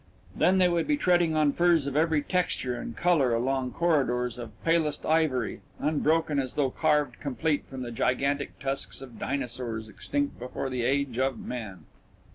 Then 0.35 0.57
they 0.57 0.67
would 0.67 0.87
be 0.87 0.97
treading 0.97 1.35
on 1.35 1.53
furs 1.53 1.85
of 1.85 1.95
every 1.95 2.23
texture 2.23 2.73
and 2.75 2.97
colour 2.97 3.33
or 3.33 3.33
along 3.35 3.73
corridors 3.73 4.39
of 4.39 4.49
palest 4.63 5.05
ivory, 5.05 5.61
unbroken 5.77 6.39
as 6.39 6.55
though 6.55 6.71
carved 6.71 7.19
complete 7.19 7.65
from 7.69 7.83
the 7.83 7.91
gigantic 7.91 8.57
tusks 8.57 9.01
of 9.01 9.19
dinosaurs 9.19 9.87
extinct 9.89 10.39
before 10.39 10.71
the 10.71 10.81
age 10.81 11.19
of 11.19 11.37
man 11.37 11.85